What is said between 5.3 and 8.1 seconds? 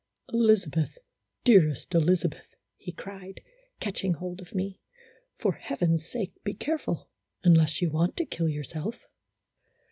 "for heaven's sake be careful, unless you